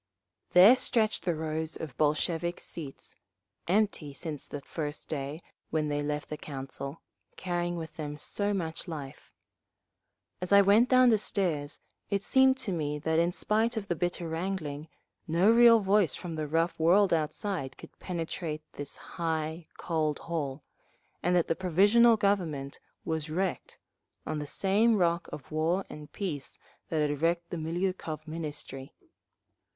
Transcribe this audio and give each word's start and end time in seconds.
There 0.53 0.75
stretched 0.75 1.25
the 1.25 1.35
rows 1.35 1.75
of 1.77 1.95
Bolshevik 1.95 2.59
seats—empty 2.59 4.13
since 4.15 4.47
that 4.47 4.65
first 4.65 5.07
day 5.09 5.43
when 5.69 5.89
they 5.89 6.01
left 6.01 6.29
the 6.29 6.37
Council, 6.37 7.03
carrying 7.37 7.77
with 7.77 7.97
them 7.97 8.17
so 8.17 8.51
much 8.51 8.87
life. 8.87 9.31
As 10.41 10.51
I 10.51 10.63
went 10.63 10.89
down 10.89 11.09
the 11.09 11.19
stairs 11.19 11.77
it 12.09 12.23
seemed 12.23 12.57
to 12.57 12.71
me 12.71 12.97
that 12.97 13.19
in 13.19 13.31
spite 13.31 13.77
of 13.77 13.89
the 13.89 13.95
bitter 13.95 14.27
wrangling, 14.27 14.87
no 15.27 15.51
real 15.51 15.81
voice 15.81 16.15
from 16.15 16.33
the 16.33 16.47
rough 16.47 16.79
world 16.79 17.13
outside 17.13 17.77
could 17.77 17.99
penetrate 17.99 18.63
this 18.73 18.97
high, 18.97 19.67
cold 19.77 20.17
hall, 20.17 20.63
and 21.21 21.35
that 21.35 21.47
the 21.47 21.53
Provisional 21.55 22.17
Government 22.17 22.79
was 23.05 23.29
wrecked—on 23.29 24.39
the 24.39 24.47
same 24.47 24.97
rock 24.97 25.27
of 25.31 25.51
War 25.51 25.85
and 25.91 26.11
Peace 26.11 26.57
that 26.89 27.07
had 27.07 27.21
wrecked 27.21 27.51
the 27.51 27.57
Miliukov 27.57 28.27
Ministry…. 28.27 28.95